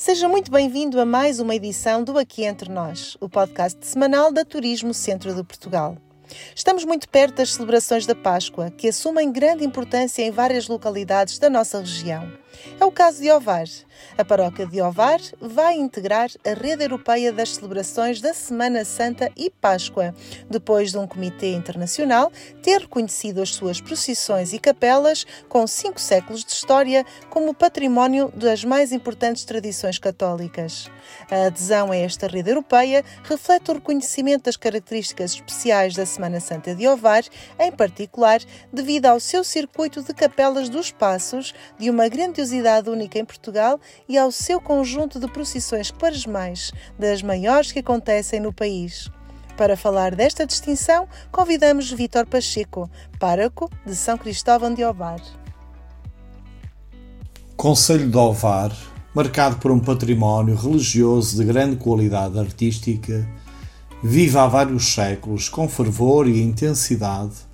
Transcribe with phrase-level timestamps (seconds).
[0.00, 4.44] Seja muito bem-vindo a mais uma edição do Aqui Entre Nós, o podcast semanal da
[4.44, 5.96] Turismo Centro de Portugal.
[6.54, 11.48] Estamos muito perto das celebrações da Páscoa, que assumem grande importância em várias localidades da
[11.48, 12.30] nossa região.
[12.80, 13.66] É o caso de Ovar.
[14.16, 19.48] A paróquia de Ovar vai integrar a rede europeia das celebrações da Semana Santa e
[19.48, 20.14] Páscoa,
[20.50, 22.32] depois de um comitê internacional
[22.62, 28.64] ter reconhecido as suas procissões e capelas com cinco séculos de história como património das
[28.64, 30.90] mais importantes tradições católicas.
[31.30, 36.74] A adesão a esta rede europeia reflete o reconhecimento das características especiais da Semana Santa
[36.74, 37.24] de Ovar,
[37.58, 38.40] em particular
[38.72, 44.18] devido ao seu circuito de capelas dos Passos, de uma grandiosidade única em Portugal e
[44.18, 49.10] ao seu conjunto de procissões quaresmais, das maiores que acontecem no país.
[49.56, 55.20] Para falar desta distinção, convidamos Vítor Pacheco, pároco de São Cristóvão de Ovar.
[57.56, 58.70] Conselho de Ovar,
[59.12, 63.28] marcado por um património religioso de grande qualidade artística,
[64.02, 67.48] vive há vários séculos com fervor e intensidade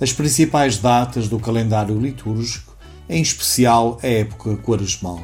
[0.00, 2.76] as principais datas do calendário litúrgico,
[3.08, 5.22] em especial a época quaresmal.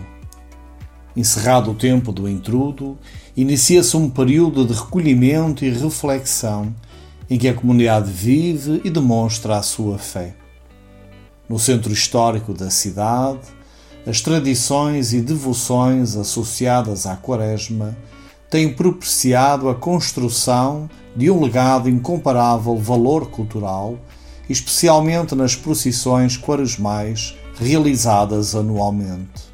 [1.17, 2.97] Encerrado o tempo do intrudo,
[3.37, 6.73] inicia-se um período de recolhimento e reflexão
[7.29, 10.37] em que a comunidade vive e demonstra a sua fé.
[11.49, 13.41] No centro histórico da cidade,
[14.07, 17.97] as tradições e devoções associadas à Quaresma
[18.51, 23.99] têm propiciado a construção de um legado incomparável valor cultural,
[24.49, 29.49] especialmente nas procissões quaresmais realizadas anualmente.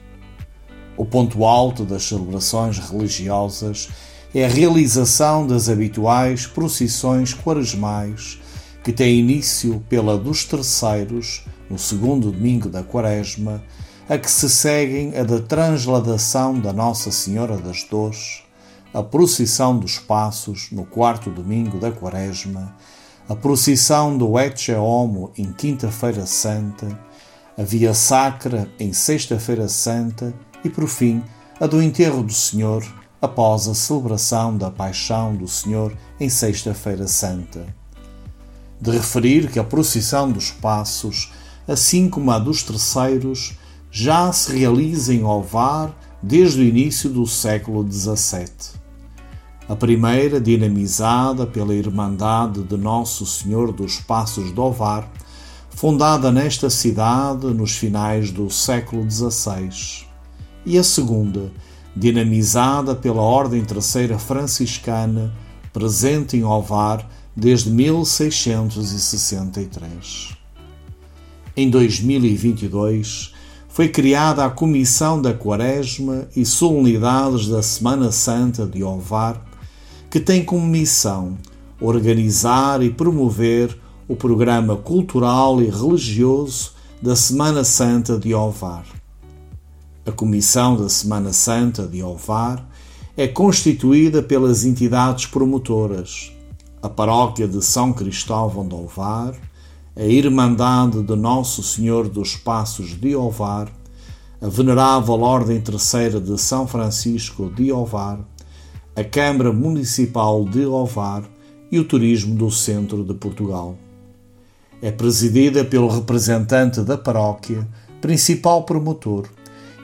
[0.96, 3.88] O ponto alto das celebrações religiosas
[4.32, 8.38] é a realização das habituais procissões quaresmais,
[8.84, 13.62] que têm início pela dos terceiros, no segundo domingo da Quaresma,
[14.08, 18.43] a que se seguem a da transladação da Nossa Senhora das Dores,
[18.94, 22.76] a procissão dos Passos, no quarto domingo da Quaresma,
[23.28, 26.96] a procissão do Ecce Homo em Quinta-feira Santa,
[27.58, 30.32] a Via Sacra em Sexta-feira Santa
[30.64, 31.20] e, por fim,
[31.58, 32.84] a do enterro do Senhor
[33.20, 37.66] após a celebração da Paixão do Senhor em Sexta-feira Santa.
[38.80, 41.32] De referir que a procissão dos Passos,
[41.66, 43.54] assim como a dos Terceiros,
[43.90, 48.83] já se realiza em Ovar desde o início do século XVII.
[49.66, 55.10] A primeira, dinamizada pela Irmandade de Nosso Senhor dos Passos de Ovar,
[55.70, 60.04] fundada nesta cidade nos finais do século XVI
[60.66, 61.50] e a segunda,
[61.96, 65.32] dinamizada pela Ordem Terceira Franciscana,
[65.72, 70.36] presente em Ovar desde 1663.
[71.56, 73.32] Em 2022,
[73.68, 79.53] foi criada a Comissão da Quaresma e Solenidades da Semana Santa de Ovar,
[80.14, 81.36] que tem como missão
[81.80, 83.76] organizar e promover
[84.06, 86.70] o programa cultural e religioso
[87.02, 88.86] da Semana Santa de Ovar.
[90.06, 92.64] A Comissão da Semana Santa de Ovar
[93.16, 96.30] é constituída pelas entidades promotoras,
[96.80, 99.34] a Paróquia de São Cristóvão de Ovar,
[99.96, 103.68] a Irmandade de Nosso Senhor dos Passos de Ovar,
[104.40, 108.20] a Venerável Ordem Terceira de São Francisco de Ovar,
[108.96, 111.24] a Câmara Municipal de Ovar
[111.70, 113.76] e o Turismo do Centro de Portugal.
[114.80, 117.66] É presidida pelo representante da paróquia,
[118.00, 119.26] principal promotor,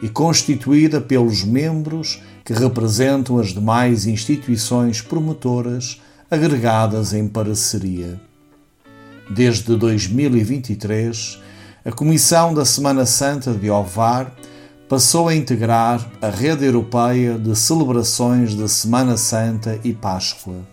[0.01, 6.01] e constituída pelos membros que representam as demais instituições promotoras
[6.31, 8.21] agregadas em parceria.
[9.29, 11.41] Desde 2023,
[11.85, 14.33] a Comissão da Semana Santa de Ovar
[14.91, 20.67] passou a integrar a Rede Europeia de Celebrações da Semana Santa e Páscoa.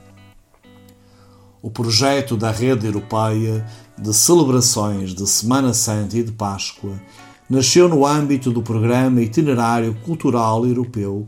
[1.62, 3.64] O projeto da Rede Europeia
[3.96, 7.00] de Celebrações de Semana Santa e de Páscoa
[7.48, 11.28] nasceu no âmbito do Programa Itinerário Cultural Europeu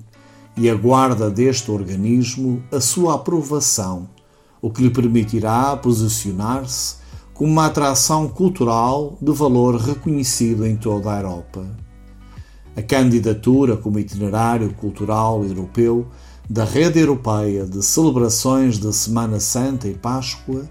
[0.57, 4.09] e aguarda deste organismo a sua aprovação,
[4.59, 6.95] o que lhe permitirá posicionar-se
[7.35, 11.88] como uma atração cultural de valor reconhecido em toda a Europa.
[12.79, 16.07] A candidatura como itinerário cultural europeu
[16.49, 20.63] da Rede Europeia de Celebrações da Semana Santa e Páscoa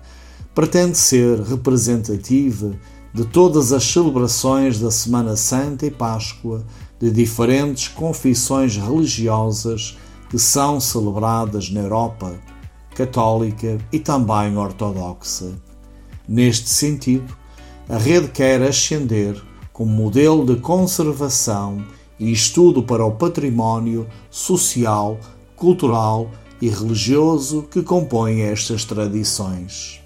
[0.55, 2.73] pretende ser representativa
[3.13, 6.65] de todas as celebrações da Semana Santa e Páscoa
[6.99, 9.99] de diferentes confissões religiosas
[10.31, 12.41] que são celebradas na Europa
[12.95, 15.53] católica e também ortodoxa.
[16.27, 17.37] Neste sentido,
[17.87, 19.39] a rede quer ascender
[19.75, 21.85] como modelo de conservação
[22.19, 25.19] e estudo para o património social,
[25.55, 26.31] cultural
[26.61, 30.01] e religioso que compõem estas tradições.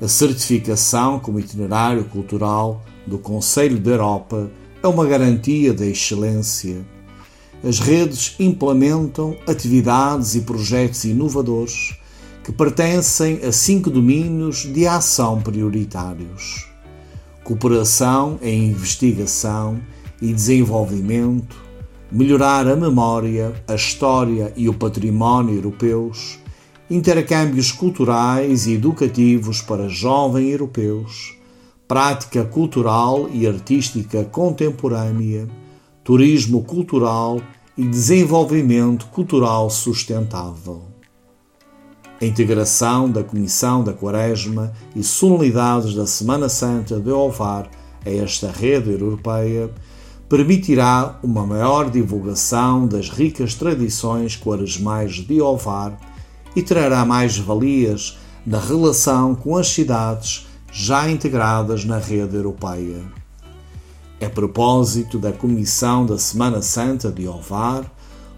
[0.00, 4.50] A certificação como itinerário cultural do Conselho da Europa
[4.82, 6.84] é uma garantia da excelência.
[7.64, 11.96] As redes implementam atividades e projetos inovadores
[12.44, 16.68] que pertencem a cinco domínios de ação prioritários:
[17.42, 19.80] cooperação em investigação
[20.20, 21.56] e desenvolvimento,
[22.10, 26.38] melhorar a memória, a história e o património europeus,
[26.88, 31.36] intercâmbios culturais e educativos para jovens europeus,
[31.88, 35.48] prática cultural e artística contemporânea,
[36.02, 37.40] turismo cultural
[37.76, 40.84] e desenvolvimento cultural sustentável.
[42.20, 47.68] A integração da Comissão da Quaresma e solenidades da Semana Santa de Ovar
[48.04, 49.70] a esta rede europeia
[50.28, 55.98] permitirá uma maior divulgação das ricas tradições quaresmais de Ovar
[56.54, 63.02] e trará mais valias na relação com as cidades já integradas na rede europeia.
[64.18, 67.84] É propósito da Comissão da Semana Santa de Ovar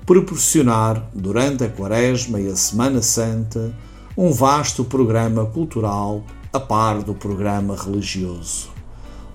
[0.08, 3.70] proporcionar, durante a Quaresma e a Semana Santa,
[4.16, 8.77] um vasto programa cultural a par do programa religioso.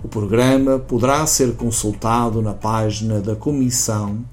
[0.03, 4.25] O programa poderá ser consultado na página da Comissão